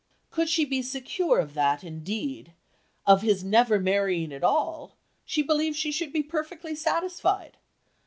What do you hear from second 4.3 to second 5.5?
at all, she